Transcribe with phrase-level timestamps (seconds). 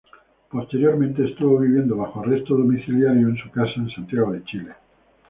[0.49, 4.73] Posteriormente estuvo viviendo bajo arresto domiciliario en su casa en Santiago de Chile.